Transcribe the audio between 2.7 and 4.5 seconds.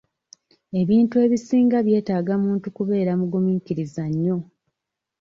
kubeera mugumiikiriza nnyo.